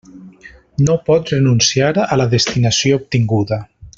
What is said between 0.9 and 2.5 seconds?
pot renunciar a la